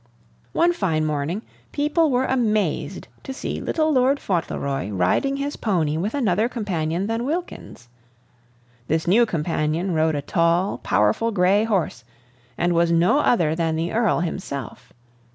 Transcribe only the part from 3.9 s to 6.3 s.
Lord Fauntleroy riding his pony with